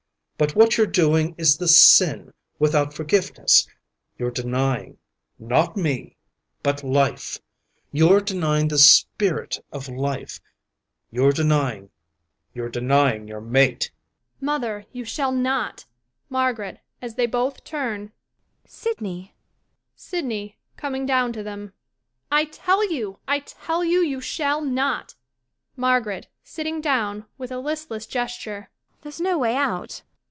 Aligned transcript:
But 0.41 0.55
what 0.55 0.75
you're 0.75 0.87
doing 0.87 1.35
is 1.37 1.57
the 1.57 1.67
sin 1.67 2.33
without 2.57 2.95
forgiveness. 2.95 3.67
You're 4.17 4.31
denying— 4.31 4.97
not 5.57 5.77
me— 5.77 6.17
but 6.63 6.83
life. 6.83 7.37
You're 7.91 8.21
denying 8.21 8.69
the 8.69 8.79
spirit 8.79 9.63
of 9.71 9.87
life. 9.87 10.39
You're 11.11 11.31
denying— 11.31 11.91
you're 12.55 12.69
denying 12.69 13.27
your 13.27 13.39
mate. 13.39 13.91
SYDNEY 13.91 13.91
{Strung 13.91 13.93
up 13.93 14.01
to 14.01 14.39
breaking 14.39 14.39
point,"] 14.39 14.45
Mother, 14.47 14.85
you 14.97 15.05
shall 15.05 15.31
not. 15.31 15.85
MARGARET 16.31 16.79
lAs 17.03 17.13
they 17.13 17.25
both 17.27 17.63
turnJ] 17.63 18.11
Sydney 18.65 19.19
1 19.27 19.31
SYDNEY 19.95 20.57
\Coming 20.75 21.05
down 21.05 21.33
to 21.33 21.43
them,] 21.43 21.71
I 22.31 22.45
tell 22.45 22.91
you— 22.91 23.19
I 23.27 23.41
tell 23.41 23.83
you, 23.85 23.99
you 23.99 24.19
shall 24.19 24.59
not 24.59 25.13
MARGARET 25.75 26.25
{Sitting 26.43 26.81
down, 26.81 27.25
with 27.37 27.51
a 27.51 27.59
listless 27.59 28.07
gesture.] 28.07 28.71
There's 29.03 29.21
no 29.21 29.37
way 29.37 29.55
out. 29.55 30.01